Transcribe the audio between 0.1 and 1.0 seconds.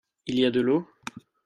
Il y a de l'eau?